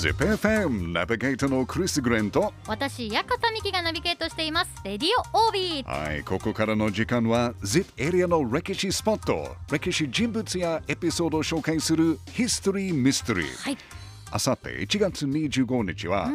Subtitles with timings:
[0.00, 4.70] ZIPFM ナビゲーターのクリス・グレンと私、ヤカタミキがナビゲートしています。
[4.82, 5.86] レディオオービー。
[5.86, 13.78] はい、ここからの時間は ZIP エリアの歴史スポット歴史人物やエピソードを紹介するヒストリー・ミステリーはい。
[14.30, 16.30] あさって1月25日は、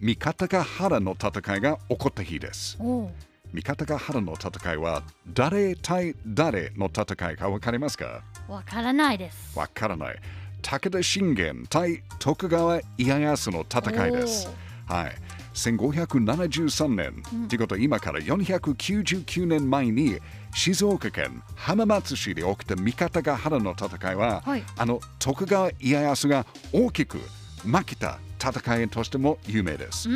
[0.00, 8.22] 三方ヶ原の戦いが起こった日です三方ヶ原の戦いは誰対誰の戦いか分かりますか？
[8.48, 9.58] わからないです。
[9.58, 10.16] わからない
[10.60, 14.48] 武田信玄対徳川家康の戦いです。
[14.86, 15.12] はい。
[15.54, 20.18] 1573年、ということは今から499年前に
[20.54, 24.64] 静岡県浜松市で起きた三方ヶ原の戦いは、はい。
[24.76, 27.18] あの徳川家康が大きく
[27.64, 30.08] 負けた戦いとしても有名です。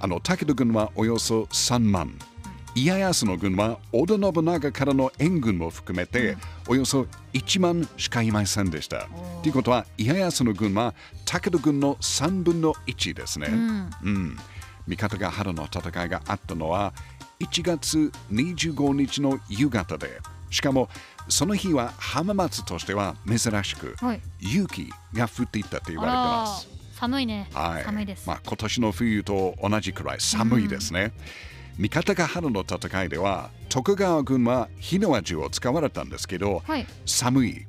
[0.00, 2.18] あの武田軍はおよそ3万。
[2.74, 6.36] 家康の軍は織田信長からの援軍も含めて、
[6.70, 9.08] およそ1万しかいませんでした。
[9.42, 13.48] ということは家康の軍は武田軍の3分の1ですね。
[13.50, 13.90] うん。
[14.04, 14.36] うん、
[14.86, 16.94] 三方ヶ原の戦いがあったのは
[17.40, 20.88] 1月25日の夕方でしかも
[21.28, 24.20] その日は浜松としては珍しくはい。
[24.38, 26.68] 雪が降っていたと言われてあらます。
[26.92, 27.50] 寒いね。
[27.52, 28.28] はい、寒いです。
[28.28, 31.12] まあ、今年の冬と同じくらい寒いですね。
[31.80, 36.86] 三方ヶ原の戦いでは徳川軍は火の味を使われたんですけど、はい。
[37.06, 37.66] 寒い。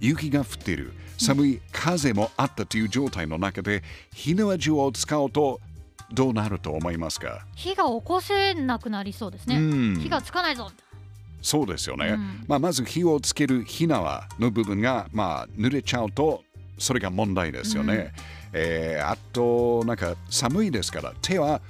[0.00, 0.92] 雪が降っている。
[1.16, 1.60] 寒い。
[1.72, 5.62] 風もあったという状態の中で火の味を使うと
[6.12, 7.46] どうなると思いますか？
[7.54, 9.56] 火が起こせなくなりそうですね。
[9.56, 9.98] うん。
[9.98, 10.70] 火がつかないぞ。
[11.40, 12.44] そうですよね、うん。
[12.46, 16.42] まあ、まず火をつける火縄の部分が、まあ、濡れちゃうと
[16.76, 18.12] それが問題ですよね、
[18.52, 21.60] えーあとなんか寒いですから手は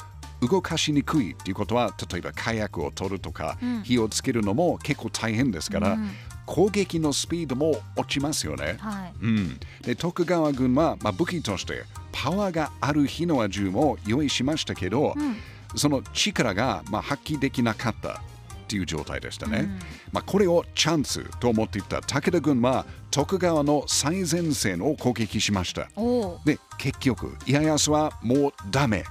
[0.48, 6.10] 動かしにくいっていうことは例えば火薬を取るとか、うん火をつけるのも結構大変ですから、うん
[6.46, 9.12] 攻撃のスピードも落ちますよね、はい。
[9.22, 15.36] うん、で徳川軍は、まあ、武器としてパワーがある火の銃も用意しましたけど、うん。
[15.76, 18.20] その力が、まあ、発揮できなかった
[18.64, 19.60] っていう状態でしたね。
[19.60, 19.78] うん
[20.12, 25.88] まあ、これをチャンスと思っていた武田軍は徳川の最前線を攻撃しました。
[26.44, 29.04] で結局家康はもうダメ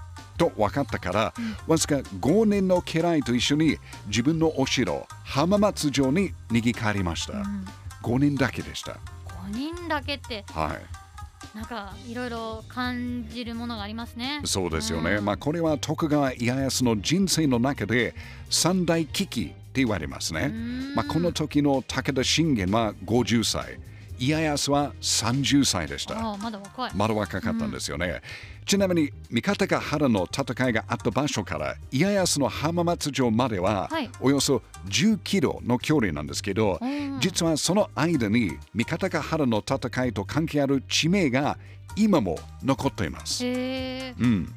[0.50, 1.34] と分かったから、
[1.68, 3.78] わずか5年の家来と一緒に
[4.08, 7.34] 自分のお城浜松城に逃げ帰りました。
[7.34, 7.66] うん
[8.04, 8.98] 5年だけでした。
[9.24, 14.42] 五人だけってはいなんかいろいろ感じるものがありますね。
[14.44, 15.12] そうですよね。
[15.12, 18.14] うんまあこれは徳川家康の人生の中で
[18.50, 20.48] 三大危機って言われますね。
[20.48, 23.80] んまあこの時の武田信玄は50歳、
[24.28, 26.16] 家康は30歳でした。
[26.38, 26.92] まだ若い。
[26.96, 28.22] まだ若かったんですよね。
[28.66, 41.58] ちなみに三方ヶ原の戦いがあった場所から家康の浜松城までははいおよそ10キロの距離なんですけど、うん実はその間に三方ヶ原の戦いと関係ある地名が
[41.96, 43.46] 今も残っています。
[43.46, 44.54] うん、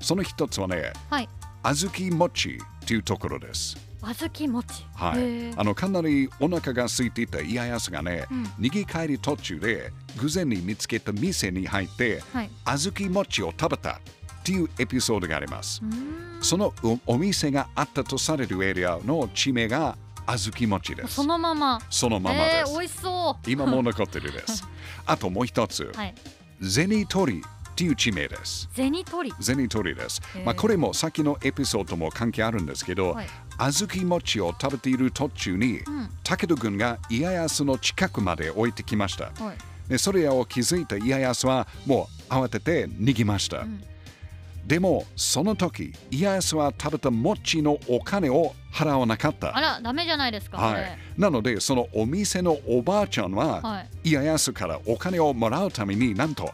[0.00, 1.28] その一つはね、はい。
[1.62, 3.76] 小豆餅というところです。
[4.14, 4.84] 小豆餅。
[4.94, 12.50] はいあのかなりお腹が空いていた家康がね、うん逃げ帰り途中で偶然に見つけた店に入って、はい。
[12.64, 13.98] 小豆餅を食べたっ
[14.44, 15.82] ていうエピソードがあります。
[16.40, 19.96] そのおお店があったとされるエリアの地名が
[20.26, 21.14] 小豆餅です。
[21.14, 21.80] そのまま。
[21.90, 22.70] そのままです。
[22.70, 24.66] えー、美味しそ今も残ってるです。
[25.06, 25.92] あともう一つ、う。
[25.94, 26.14] はい。
[26.62, 28.68] 銭取っていう地名です。
[28.72, 29.44] 銭取り。
[29.44, 30.40] 銭取ですへ。
[30.40, 33.28] ーまあ、これもさっきのエピソードも関係あるんですけど、はい
[33.58, 36.08] 小豆餅を食べている途中に、うん。
[36.22, 39.24] 武田軍が家康の近くまで置いてきました。
[39.42, 39.56] はい。
[39.88, 43.62] でそれを気づいた家康はもう慌てて逃げました。
[43.62, 43.82] ん
[44.66, 49.56] でもその時家康は食べた餅のお金を払わなかった。
[49.56, 50.58] あら、ダメじゃないですか。
[50.58, 54.10] はい、なのでそのお店のおばあちゃんは、はい。
[54.10, 56.50] 家康からお金をもらうためになんと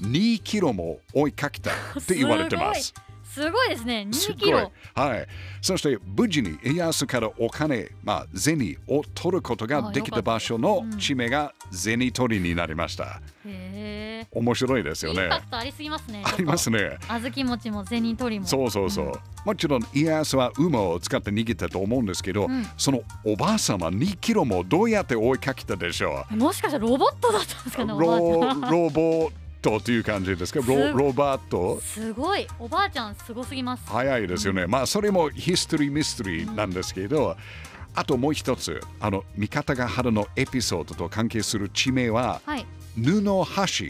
[0.00, 2.92] 2キロも追いかけたって言われてます。
[3.32, 4.06] すごいですね。
[4.10, 4.70] 2すごいキロ。
[4.94, 5.26] はい。
[5.62, 13.22] そして無事に家康からお金、まあ、銭を取ることができた場所の地名が銭取りになりました。
[13.46, 14.26] へえ。
[14.30, 16.22] 面白いですよねありすぎますね。
[16.24, 16.78] ありますね。
[16.78, 16.98] ね。
[17.08, 18.46] 小豆餅も銭取りも。
[18.46, 19.12] そうそうそう。
[19.46, 27.92] もちろん家康は馬を使って逃げたと思うんですけど、んそのおばあ様2キロもどうやって追いかけたでしょもしかしたらロボットだったんですかうね。
[27.92, 30.60] ロボットという感じですか？
[30.62, 31.80] すロロバット？
[31.80, 32.46] すごい。
[32.58, 33.84] おばあちゃんすごすぎます。
[33.86, 34.66] 早いですよね。
[34.66, 37.36] まあそれもヒストリーミステリーなんですけど、
[37.94, 42.66] あともう一つ、あの三方ヶ原のエピソードと関係する地名ははい。
[42.96, 43.86] 布橋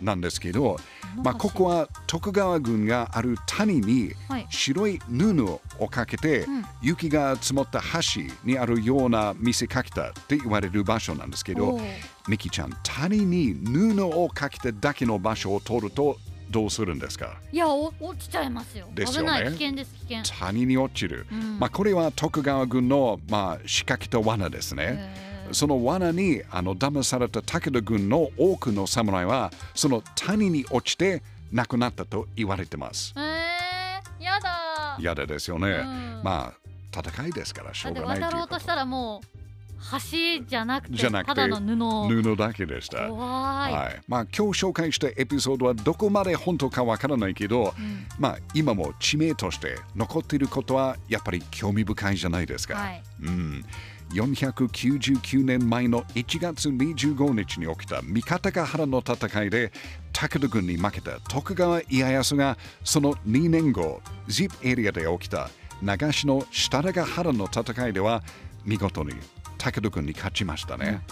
[0.00, 0.78] なんですけど、
[1.22, 11.80] まあ、ここは徳川軍がある谷にはい白い布をかけて、うん雪が積もった橋にあるような見せかけたって言われる場所なんですけど
[12.28, 16.16] ミキちゃん谷に布をかけただけの場所を通ると
[16.50, 17.38] どうするんですか？
[17.50, 18.88] いやお落ちちゃいますよ。
[18.94, 19.28] ですよね。
[19.28, 19.52] 危ない。
[19.52, 19.92] 危険です。
[20.06, 20.38] 危険。
[20.38, 21.26] 谷に落ちる。
[21.30, 21.58] うん。
[21.58, 25.26] まあ、これは徳川軍の、まあ、仕掛けと罠ですね。
[25.52, 31.22] その罠にあの騙された武田軍の多くの侍はその谷に落ちて
[31.52, 33.12] 亡くなったと言われてます。
[33.16, 33.20] え。
[34.20, 34.96] ー、やだ。
[34.98, 35.68] 嫌でですよね。
[35.68, 36.20] うん。
[36.22, 38.36] まあ戦いですからしょうがないということ。
[38.36, 39.45] 渡ろうとしたらもう
[39.92, 42.22] 橋じゃなくてじゃなくてただの布。
[42.22, 43.08] 布だけでした。
[43.08, 48.06] 怖い、はい、まあ今日紹介したエピソードはどこまで本当かわからないけど、うん。
[48.18, 52.76] まあ今も地名として残っていることはやっぱり興味深いじゃないですか。
[52.76, 53.02] はい。
[53.22, 53.64] うん、
[54.12, 59.72] 499年前の1月25日に起きた三方ヶ原の戦いで
[60.12, 65.50] 武田軍に負けた徳川家康がその2年後 ZIP エリアで起きた
[65.82, 68.22] 長篠設楽ヶ原の戦いでは
[68.64, 69.12] 見事に
[69.58, 71.02] 武田軍に勝ちましたね。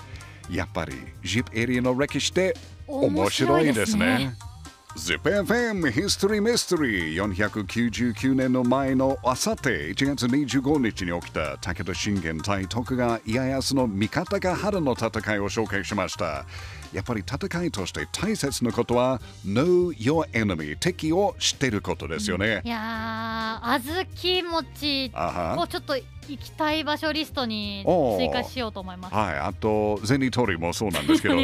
[0.51, 0.93] やっぱり
[1.23, 2.57] ZIP エリアの歴史って
[2.87, 4.35] 面白いですね。
[4.97, 16.47] ZIPFM History Mystery 499年の前のあさって1月25日に起きた武田信玄対徳川家康の三方ヶ原の戦いを紹介しました
[16.95, 25.13] やっぱり戦いとして大切なことは Know your enemy 敵を知っていることですよね、いやー小豆餅
[25.59, 26.05] をちょっと行
[26.43, 27.85] きたい場所リストに
[28.19, 29.15] 追加しようと思います。
[29.15, 31.35] はいあと銭取りもそうなんですけど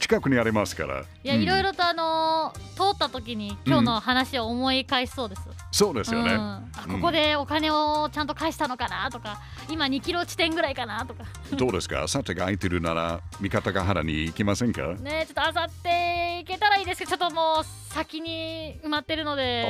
[0.00, 1.00] 近くにありますから。
[1.00, 1.42] いや、うん。
[1.42, 6.40] いろいろとあのー通った時に今日の話を思い返しそうです、そうですよね、うん。
[6.40, 9.40] あここでお金をちゃんと返したのかなとか
[9.70, 11.24] 今2キロ地点ぐらいかなとか。
[11.56, 12.06] どうですか？
[12.08, 14.93] さてが空いてるなら三方ヶ原に行きませんか？
[15.02, 19.66] ねちょっとあさって行けたらいいですけどちょっともう先に埋まってるので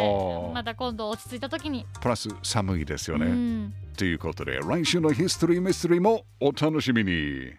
[0.53, 3.75] また今度落ち着いた時に、プラス寒いですよね、うん。
[3.97, 7.53] ということで来週のヒストリーミステリーもお楽しみに